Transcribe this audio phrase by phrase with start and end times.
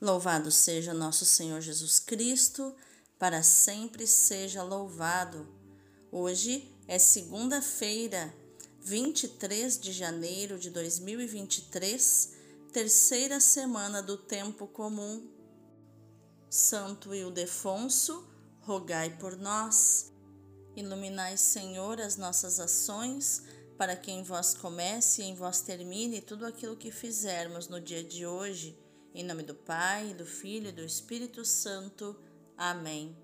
[0.00, 2.74] Louvado seja nosso Senhor Jesus Cristo,
[3.18, 5.46] para sempre seja louvado.
[6.10, 8.34] Hoje é segunda-feira,
[8.80, 12.32] 23 de janeiro de 2023,
[12.72, 15.30] terceira semana do tempo comum.
[16.48, 18.26] Santo Ildefonso,
[18.60, 20.10] rogai por nós.
[20.74, 23.42] Iluminai, Senhor, as nossas ações,
[23.76, 28.02] para que em vós comece e em vós termine tudo aquilo que fizermos no dia
[28.02, 28.79] de hoje
[29.14, 32.16] em nome do Pai, do Filho e do Espírito Santo.
[32.56, 33.16] Amém.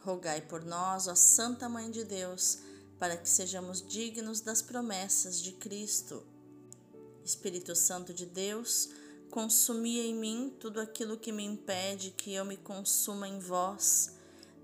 [0.00, 2.58] Rogai por nós, ó Santa Mãe de Deus,
[2.98, 6.24] para que sejamos dignos das promessas de Cristo.
[7.24, 8.90] Espírito Santo de Deus,
[9.30, 14.14] consumi em mim tudo aquilo que me impede que eu me consuma em vós.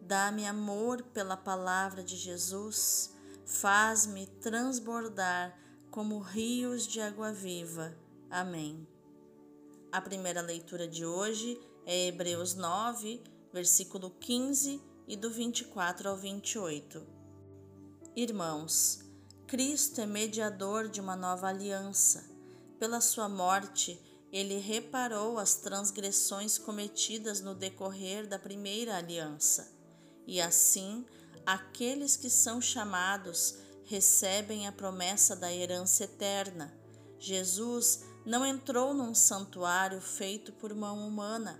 [0.02, 3.10] Dá-me amor pela palavra de Jesus,
[3.44, 5.58] faz-me transbordar
[5.90, 7.96] como rios de água viva.
[8.30, 8.89] Amém.
[9.92, 13.20] A primeira leitura de hoje é Hebreus 9,
[13.52, 17.04] versículo 15 e do 24 ao 28.
[18.14, 19.00] Irmãos,
[19.48, 22.24] Cristo é mediador de uma nova aliança.
[22.78, 24.00] Pela sua morte,
[24.30, 29.72] ele reparou as transgressões cometidas no decorrer da primeira aliança.
[30.24, 31.04] E assim,
[31.44, 33.56] aqueles que são chamados
[33.86, 36.72] recebem a promessa da herança eterna.
[37.18, 41.58] Jesus não entrou num santuário feito por mão humana,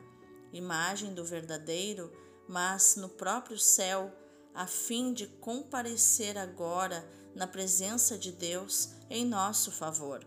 [0.53, 2.13] imagem do verdadeiro,
[2.49, 4.13] mas no próprio céu,
[4.55, 10.27] a fim de comparecer agora na presença de Deus em nosso favor.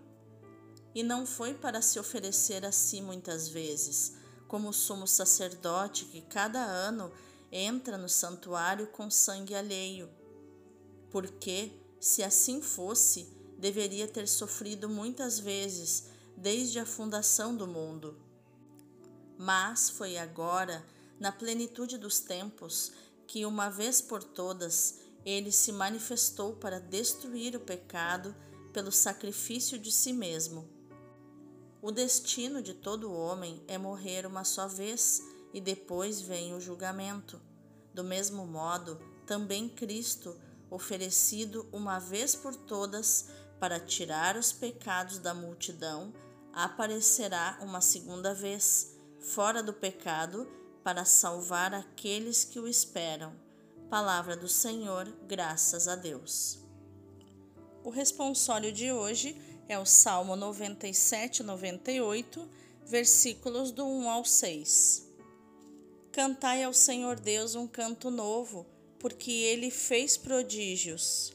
[0.95, 4.14] E não foi para se oferecer a si muitas vezes,
[4.47, 7.12] como o sumo sacerdote que cada ano
[7.52, 10.09] entra no santuário com sangue alheio.
[11.12, 18.17] Porque, se assim fosse, deveria ter sofrido muitas vezes desde a fundação do mundo.
[19.38, 20.86] Mas foi agora,
[21.20, 22.92] na plenitude dos tempos,
[23.28, 28.35] que uma vez por todas ele se manifestou para destruir o pecado
[28.74, 30.68] pelo sacrifício de si mesmo.
[31.81, 35.22] O destino de todo homem é morrer uma só vez
[35.53, 37.41] e depois vem o julgamento.
[37.94, 40.36] Do mesmo modo, também Cristo,
[40.69, 43.28] oferecido uma vez por todas
[43.59, 46.12] para tirar os pecados da multidão,
[46.53, 50.47] aparecerá uma segunda vez, fora do pecado,
[50.84, 53.34] para salvar aqueles que o esperam.
[53.90, 56.59] Palavra do Senhor, graças a Deus.
[57.84, 59.36] O responsório de hoje
[59.68, 62.47] é o Salmo 97, 98,
[62.86, 65.09] versículos do 1 ao 6.
[66.12, 68.66] Cantai ao Senhor Deus um canto novo,
[69.00, 71.34] porque ele fez prodígios.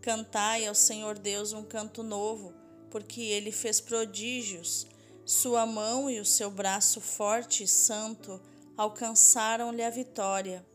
[0.00, 2.54] Cantai ao Senhor Deus um canto novo,
[2.90, 4.86] porque ele fez prodígios.
[5.24, 8.40] Sua mão e o seu braço forte e santo
[8.76, 10.66] alcançaram-lhe a vitória.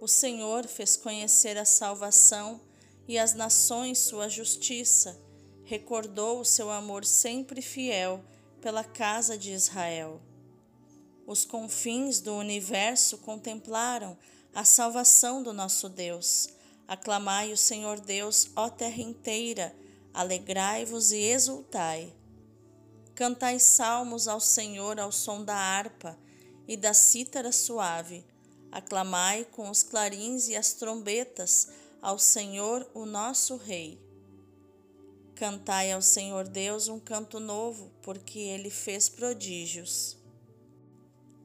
[0.00, 2.60] O Senhor fez conhecer a salvação
[3.06, 5.18] e as nações sua justiça.
[5.64, 8.22] Recordou o seu amor sempre fiel
[8.60, 10.20] pela casa de Israel.
[11.26, 14.18] Os confins do universo contemplaram
[14.54, 16.48] a salvação do nosso Deus.
[16.86, 19.74] Aclamai o Senhor Deus, ó terra inteira
[20.14, 22.14] alegrai-vos e exultai.
[23.16, 26.16] Cantai salmos ao Senhor ao som da harpa
[26.68, 28.24] e da cítara suave.
[28.70, 31.68] Aclamai com os clarins e as trombetas
[32.00, 34.00] ao Senhor, o nosso Rei.
[35.34, 40.16] Cantai ao Senhor Deus um canto novo, porque ele fez prodígios.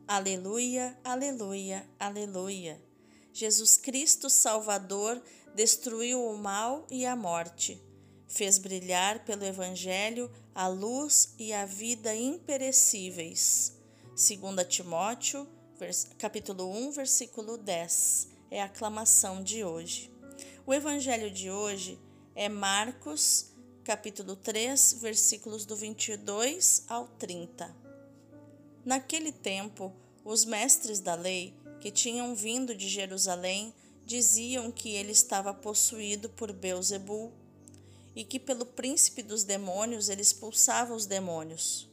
[0.07, 2.81] Aleluia, aleluia, aleluia.
[3.31, 5.21] Jesus Cristo Salvador
[5.55, 7.88] destruiu o mal e a morte
[8.29, 13.73] fez brilhar pelo Evangelho a luz e a vida imperecíveis.
[14.11, 15.47] 2 Timóteo,
[16.17, 20.13] capítulo 1, versículo 10, é a aclamação de hoje.
[20.65, 21.99] O Evangelho de hoje
[22.35, 23.51] é Marcos,
[23.83, 27.75] capítulo 3, versículos do 22 ao 30.
[28.85, 29.91] Naquele tempo,
[30.23, 33.73] os mestres da lei, que tinham vindo de Jerusalém,
[34.05, 37.31] diziam que ele estava possuído por Beelzebul,
[38.15, 41.89] e que pelo príncipe dos demônios ele expulsava os demônios.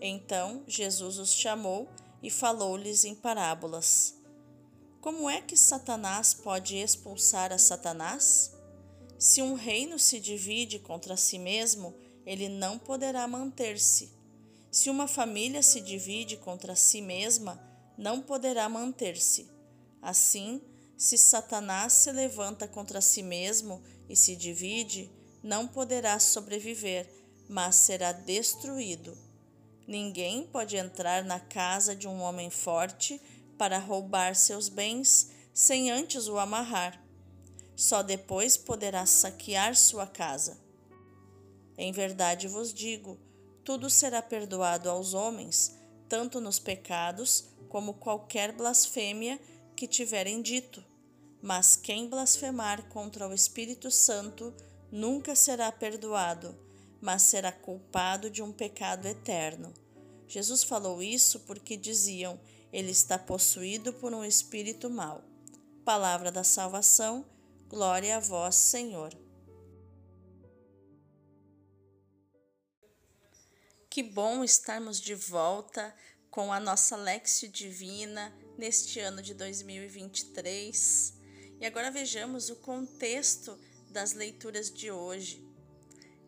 [0.00, 1.88] Então Jesus os chamou
[2.22, 4.14] e falou-lhes em parábolas.
[5.00, 8.52] Como é que Satanás pode expulsar a Satanás?
[9.18, 11.94] Se um reino se divide contra si mesmo,
[12.24, 14.12] ele não poderá manter-se.
[14.70, 17.62] Se uma família se divide contra si mesma,
[17.96, 19.48] não poderá manter-se.
[20.00, 20.60] Assim,
[20.96, 25.10] se Satanás se levanta contra si mesmo e se divide,
[25.44, 27.06] não poderá sobreviver,
[27.46, 29.16] mas será destruído.
[29.86, 33.20] Ninguém pode entrar na casa de um homem forte
[33.58, 36.98] para roubar seus bens sem antes o amarrar.
[37.76, 40.56] Só depois poderá saquear sua casa.
[41.76, 43.20] Em verdade vos digo:
[43.62, 45.76] tudo será perdoado aos homens,
[46.08, 49.38] tanto nos pecados como qualquer blasfêmia
[49.76, 50.82] que tiverem dito.
[51.42, 54.54] Mas quem blasfemar contra o Espírito Santo
[54.94, 56.56] nunca será perdoado,
[57.00, 59.74] mas será culpado de um pecado eterno.
[60.28, 62.40] Jesus falou isso porque diziam:
[62.72, 65.24] ele está possuído por um espírito mau.
[65.84, 67.26] Palavra da salvação,
[67.68, 69.12] glória a vós, Senhor.
[73.90, 75.92] Que bom estarmos de volta
[76.30, 81.14] com a nossa Lexio Divina neste ano de 2023.
[81.60, 83.58] E agora vejamos o contexto
[83.94, 85.48] das leituras de hoje.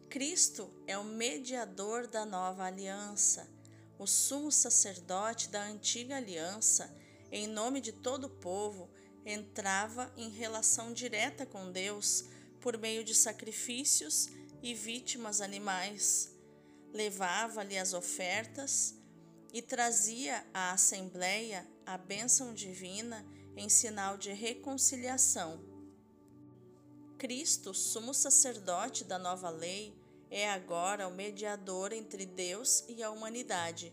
[0.08, 3.50] Cristo é o mediador da nova aliança,
[3.98, 6.96] o sumo sacerdote da antiga aliança,
[7.30, 8.88] em nome de todo o povo,
[9.24, 12.26] entrava em relação direta com Deus
[12.60, 14.28] por meio de sacrifícios
[14.62, 16.32] e vítimas animais.
[16.92, 18.94] Levava-lhe as ofertas
[19.52, 23.26] e trazia à Assembleia a bênção divina
[23.56, 25.65] em sinal de reconciliação.
[27.18, 29.96] Cristo, sumo sacerdote da nova lei,
[30.30, 33.92] é agora o mediador entre Deus e a humanidade.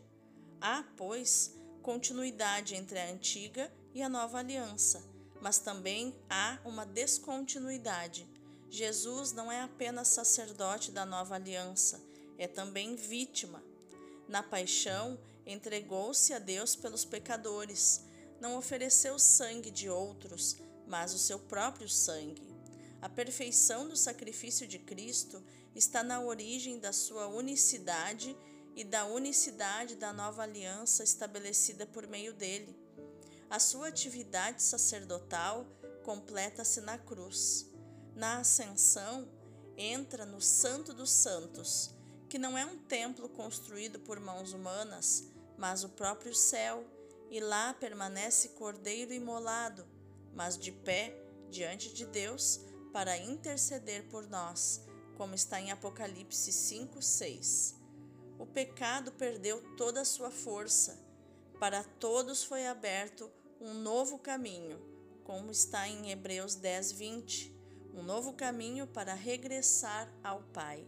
[0.59, 5.01] Há, pois, continuidade entre a antiga e a nova aliança,
[5.41, 8.27] mas também há uma descontinuidade.
[8.69, 12.01] Jesus não é apenas sacerdote da nova aliança,
[12.37, 13.63] é também vítima.
[14.27, 18.03] Na paixão, entregou-se a Deus pelos pecadores,
[18.41, 22.52] não ofereceu sangue de outros, mas o seu próprio sangue.
[23.03, 25.43] A perfeição do sacrifício de Cristo
[25.75, 28.33] está na origem da sua unicidade
[28.77, 32.73] e da unicidade da nova aliança estabelecida por meio dele.
[33.49, 35.67] A sua atividade sacerdotal
[36.05, 37.69] completa-se na cruz.
[38.15, 39.27] Na ascensão,
[39.75, 41.93] entra no Santo dos Santos,
[42.29, 45.25] que não é um templo construído por mãos humanas,
[45.57, 46.85] mas o próprio céu,
[47.29, 49.85] e lá permanece Cordeiro imolado,
[50.33, 52.61] mas de pé diante de Deus
[52.93, 54.85] para interceder por nós,
[55.17, 57.75] como está em Apocalipse 5, 6.
[58.37, 61.03] O pecado perdeu toda a sua força.
[61.59, 64.79] Para todos foi aberto um novo caminho,
[65.23, 67.55] como está em Hebreus 10, 20.
[67.95, 70.85] Um novo caminho para regressar ao Pai.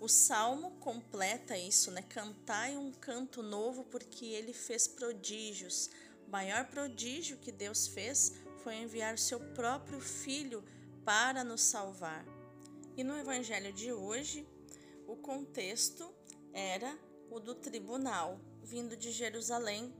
[0.00, 2.02] O salmo completa isso, né?
[2.02, 5.90] Cantai um canto novo porque ele fez prodígios.
[6.26, 8.32] O maior prodígio que Deus fez
[8.64, 10.64] foi enviar seu próprio filho
[11.04, 12.24] para nos salvar.
[12.96, 14.48] E no evangelho de hoje,
[15.06, 16.10] o contexto
[16.50, 16.98] era
[17.30, 19.94] o do tribunal vindo de Jerusalém,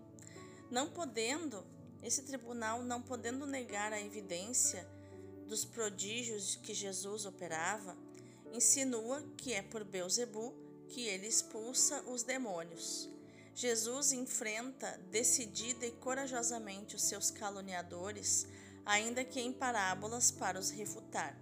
[0.70, 1.62] não podendo
[2.02, 4.86] esse tribunal não podendo negar a evidência
[5.46, 7.96] dos prodígios que Jesus operava,
[8.52, 10.54] insinua que é por Beuzebu
[10.88, 13.13] que ele expulsa os demônios.
[13.54, 18.46] Jesus enfrenta decidida e corajosamente os seus caluniadores,
[18.84, 21.38] ainda que em parábolas para os refutar.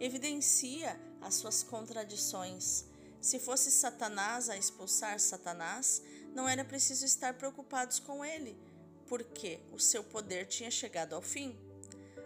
[0.00, 2.84] Evidencia as suas contradições.
[3.20, 6.02] Se fosse Satanás a expulsar Satanás,
[6.34, 8.58] não era preciso estar preocupados com ele,
[9.06, 11.56] porque o seu poder tinha chegado ao fim.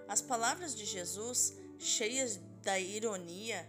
[0.09, 3.69] As palavras de Jesus, cheias da ironia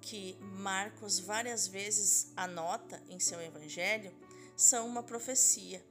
[0.00, 4.12] que Marcos várias vezes anota em seu evangelho,
[4.56, 5.84] são uma profecia.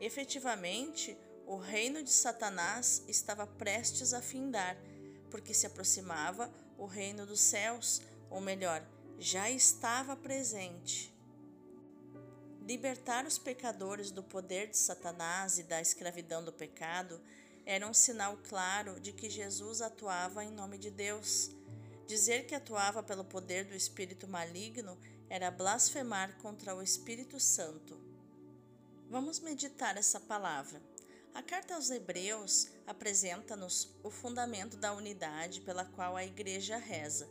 [0.00, 4.76] Efetivamente, o reino de Satanás estava prestes a findar,
[5.30, 8.84] porque se aproximava o reino dos céus, ou melhor,
[9.18, 11.14] já estava presente.
[12.66, 17.20] Libertar os pecadores do poder de Satanás e da escravidão do pecado
[17.64, 21.50] era um sinal claro de que Jesus atuava em nome de Deus.
[22.06, 28.05] Dizer que atuava pelo poder do espírito maligno era blasfemar contra o Espírito Santo.
[29.08, 30.82] Vamos meditar essa palavra.
[31.32, 37.28] A carta aos Hebreus apresenta-nos o fundamento da unidade pela qual a Igreja reza,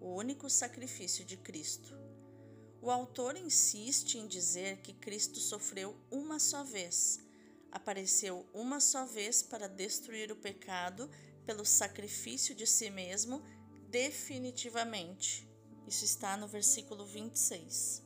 [0.00, 1.94] o único sacrifício de Cristo.
[2.80, 7.20] O autor insiste em dizer que Cristo sofreu uma só vez,
[7.70, 11.10] apareceu uma só vez para destruir o pecado
[11.44, 13.42] pelo sacrifício de si mesmo
[13.90, 15.46] definitivamente.
[15.86, 18.02] Isso está no versículo 26.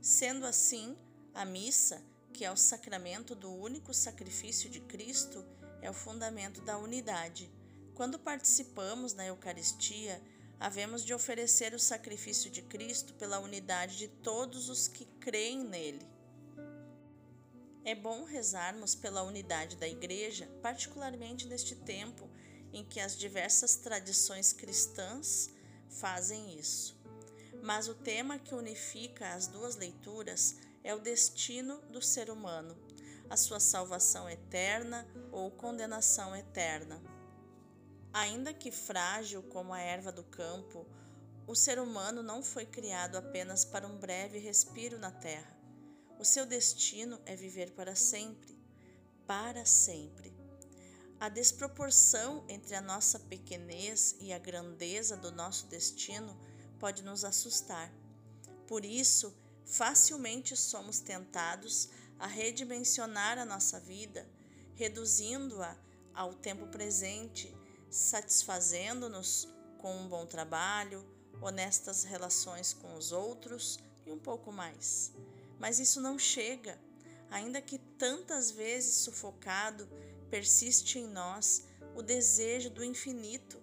[0.00, 0.96] Sendo assim,
[1.36, 2.02] a missa,
[2.32, 5.44] que é o sacramento do único sacrifício de Cristo,
[5.82, 7.50] é o fundamento da unidade.
[7.94, 10.20] Quando participamos na Eucaristia,
[10.58, 16.08] havemos de oferecer o sacrifício de Cristo pela unidade de todos os que creem nele.
[17.84, 22.30] É bom rezarmos pela unidade da Igreja, particularmente neste tempo
[22.72, 25.50] em que as diversas tradições cristãs
[25.90, 26.96] fazem isso.
[27.62, 32.78] Mas o tema que unifica as duas leituras é o destino do ser humano,
[33.28, 37.02] a sua salvação eterna ou condenação eterna.
[38.12, 40.86] Ainda que frágil como a erva do campo,
[41.44, 45.58] o ser humano não foi criado apenas para um breve respiro na terra.
[46.20, 48.56] O seu destino é viver para sempre,
[49.26, 50.32] para sempre.
[51.18, 56.38] A desproporção entre a nossa pequenez e a grandeza do nosso destino
[56.78, 57.92] pode nos assustar.
[58.68, 64.26] Por isso, facilmente somos tentados a redimensionar a nossa vida,
[64.74, 65.76] reduzindo-a
[66.14, 67.54] ao tempo presente
[67.90, 71.04] satisfazendo-nos com um bom trabalho,
[71.40, 75.12] honestas relações com os outros e um pouco mais.
[75.58, 76.78] Mas isso não chega,
[77.30, 79.88] ainda que tantas vezes sufocado,
[80.30, 83.60] persiste em nós o desejo do infinito.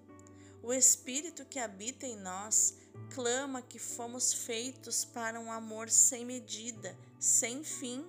[0.64, 2.78] O Espírito que habita em nós
[3.14, 8.06] clama que fomos feitos para um amor sem medida, sem fim.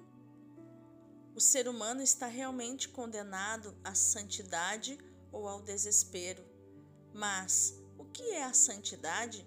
[1.34, 4.96] O ser humano está realmente condenado à santidade
[5.32, 6.44] ou ao desespero.
[7.12, 9.44] Mas o que é a santidade?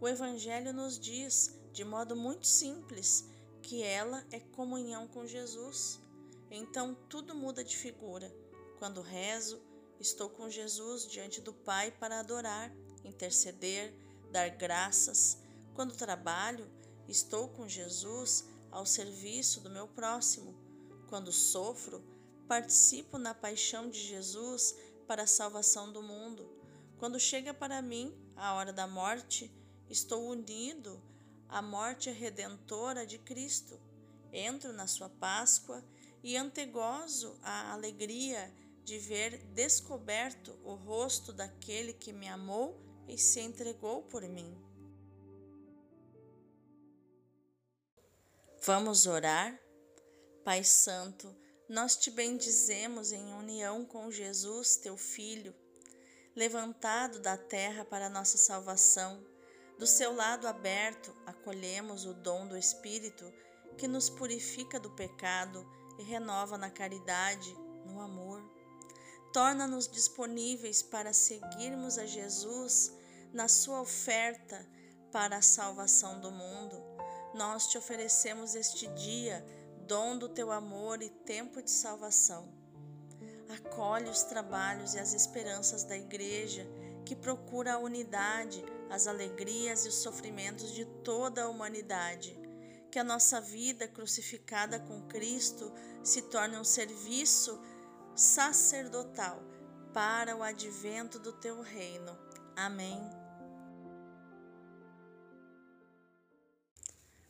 [0.00, 3.28] O Evangelho nos diz, de modo muito simples,
[3.60, 6.00] que ela é comunhão com Jesus.
[6.50, 8.34] Então tudo muda de figura.
[8.78, 9.60] Quando rezo,
[10.00, 12.72] estou com Jesus diante do Pai para adorar,
[13.04, 13.94] interceder,
[14.32, 15.38] dar graças.
[15.74, 16.66] Quando trabalho,
[17.06, 20.54] estou com Jesus ao serviço do meu próximo.
[21.08, 22.02] Quando sofro,
[22.48, 24.74] participo na paixão de Jesus
[25.06, 26.50] para a salvação do mundo.
[26.98, 29.52] Quando chega para mim a hora da morte,
[29.88, 31.02] estou unido
[31.48, 33.78] à morte redentora de Cristo.
[34.32, 35.84] Entro na sua Páscoa
[36.22, 38.52] e antegozo a alegria
[38.90, 44.52] de ver descoberto o rosto daquele que me amou e se entregou por mim.
[48.64, 49.56] Vamos orar?
[50.44, 51.32] Pai Santo,
[51.68, 55.54] nós te bendizemos em união com Jesus, teu Filho,
[56.34, 59.24] levantado da terra para nossa salvação.
[59.78, 63.32] Do seu lado aberto, acolhemos o dom do Espírito
[63.78, 65.64] que nos purifica do pecado
[65.96, 67.54] e renova na caridade,
[67.86, 68.29] no amor.
[69.32, 72.92] Torna-nos disponíveis para seguirmos a Jesus
[73.32, 74.66] na sua oferta
[75.12, 76.82] para a salvação do mundo.
[77.34, 79.44] Nós te oferecemos este dia
[79.86, 82.48] dom do teu amor e tempo de salvação.
[83.48, 86.66] Acolhe os trabalhos e as esperanças da Igreja,
[87.04, 92.36] que procura a unidade, as alegrias e os sofrimentos de toda a humanidade.
[92.90, 95.72] Que a nossa vida crucificada com Cristo
[96.02, 97.60] se torne um serviço
[98.20, 99.42] sacerdotal
[99.94, 102.18] para o advento do teu reino.
[102.54, 103.00] Amém.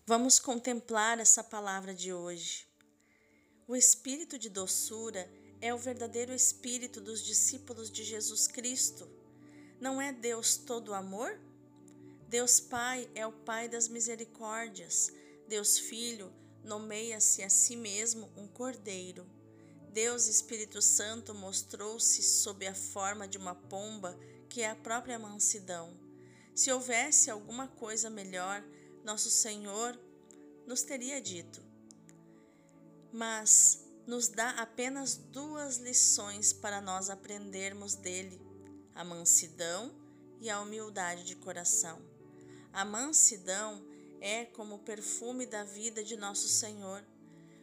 [0.05, 2.67] Vamos contemplar essa palavra de hoje.
[3.69, 5.31] O espírito de doçura
[5.61, 9.09] é o verdadeiro espírito dos discípulos de Jesus Cristo.
[9.81, 11.41] Não é Deus todo amor?
[12.29, 15.13] Deus Pai é o Pai das misericórdias.
[15.47, 16.33] Deus Filho
[16.65, 19.25] nomeia-se a si mesmo um cordeiro.
[19.93, 24.17] Deus Espírito Santo mostrou-se sob a forma de uma pomba,
[24.49, 25.99] que é a própria mansidão.
[26.55, 28.63] Se houvesse alguma coisa melhor,
[29.05, 29.99] nosso Senhor
[30.65, 31.61] nos teria dito.
[33.13, 38.41] Mas nos dá apenas duas lições para nós aprendermos dele:
[38.95, 39.93] a mansidão
[40.41, 42.01] e a humildade de coração.
[42.73, 43.85] A mansidão
[44.21, 47.05] é como o perfume da vida de nosso Senhor.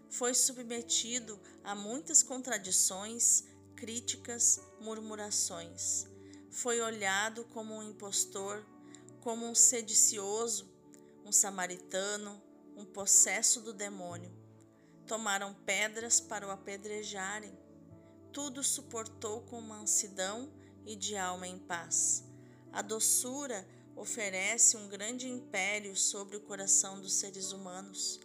[0.10, 3.44] Foi submetido a muitas contradições,
[3.76, 6.08] críticas, murmurações.
[6.50, 8.66] Foi olhado como um impostor,
[9.22, 10.68] como um sedicioso,
[11.26, 12.42] um samaritano,
[12.76, 14.32] um possesso do demônio.
[15.06, 17.58] Tomaram pedras para o apedrejarem.
[18.32, 20.52] Tudo suportou com mansidão
[20.86, 22.24] e de alma em paz.
[22.72, 28.20] A doçura oferece um grande império sobre o coração dos seres humanos.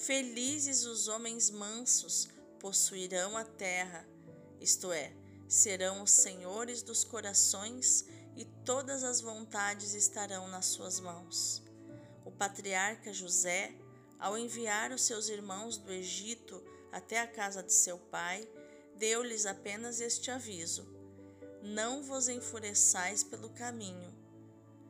[0.00, 2.26] Felizes os homens mansos,
[2.58, 4.08] possuirão a terra,
[4.58, 5.12] isto é,
[5.46, 11.62] serão os senhores dos corações e todas as vontades estarão nas suas mãos.
[12.24, 13.74] O patriarca José,
[14.18, 18.48] ao enviar os seus irmãos do Egito até a casa de seu pai,
[18.96, 20.88] deu-lhes apenas este aviso:
[21.62, 24.14] Não vos enfureçais pelo caminho.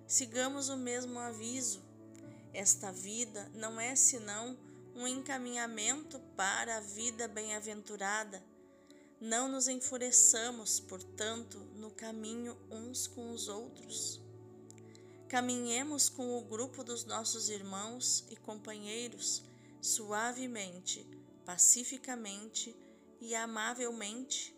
[0.07, 1.83] Sigamos o mesmo aviso.
[2.55, 8.43] Esta vida não é senão um encaminhamento para a vida bem-aventurada.
[9.21, 14.21] Não nos enfureçamos, portanto, no caminho uns com os outros.
[15.29, 19.43] Caminhemos com o grupo dos nossos irmãos e companheiros
[19.81, 21.07] suavemente,
[21.45, 22.75] pacificamente
[23.21, 24.55] e amavelmente.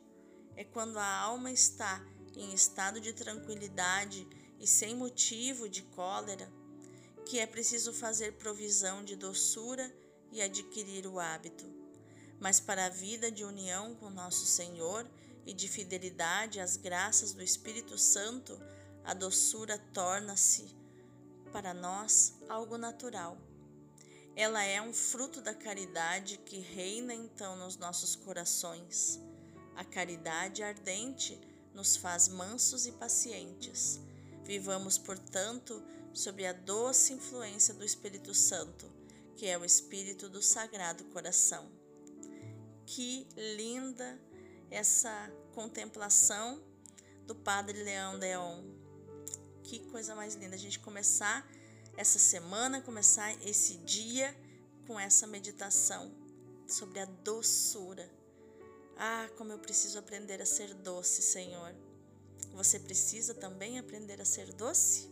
[0.56, 2.04] É quando a alma está
[2.36, 4.26] em estado de tranquilidade
[4.58, 6.50] e sem motivo de cólera
[7.24, 9.92] que é preciso fazer provisão de doçura
[10.32, 11.64] e adquirir o hábito.
[12.40, 15.06] Mas para a vida de união com nosso Senhor
[15.46, 18.58] e de fidelidade às graças do Espírito Santo,
[19.04, 20.74] a doçura torna-se
[21.52, 23.36] para nós algo natural.
[24.34, 29.20] Ela é um fruto da caridade que reina então nos nossos corações.
[29.76, 31.38] A caridade ardente
[31.74, 34.00] nos faz mansos e pacientes.
[34.42, 35.82] Vivamos, portanto,
[36.14, 39.01] sob a doce influência do Espírito Santo
[39.36, 41.70] que é o espírito do Sagrado Coração.
[42.86, 44.20] Que linda
[44.70, 46.62] essa contemplação
[47.26, 48.64] do Padre Leão Deon.
[49.62, 51.48] Que coisa mais linda a gente começar
[51.96, 54.36] essa semana, começar esse dia
[54.86, 56.12] com essa meditação
[56.66, 58.10] sobre a doçura.
[58.96, 61.74] Ah, como eu preciso aprender a ser doce, Senhor.
[62.54, 65.11] Você precisa também aprender a ser doce?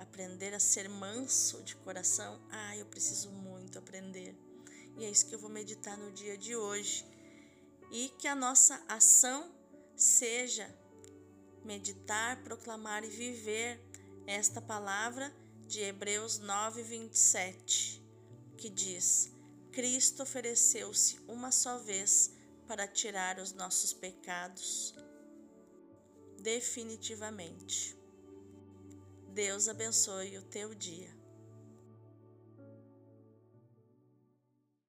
[0.00, 2.40] Aprender a ser manso de coração.
[2.50, 4.34] Ah, eu preciso muito aprender.
[4.96, 7.06] E é isso que eu vou meditar no dia de hoje.
[7.92, 9.52] E que a nossa ação
[9.94, 10.74] seja
[11.64, 13.80] meditar, proclamar e viver
[14.26, 15.32] esta palavra
[15.66, 18.02] de Hebreus 9, 27,
[18.56, 19.30] que diz:
[19.70, 22.32] Cristo ofereceu-se uma só vez
[22.66, 24.94] para tirar os nossos pecados
[26.38, 27.99] definitivamente.
[29.32, 31.19] Deus abençoe o teu dia.